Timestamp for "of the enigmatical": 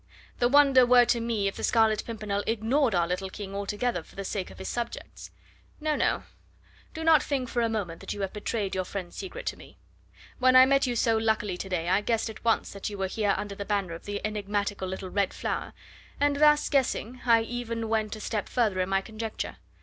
13.93-14.87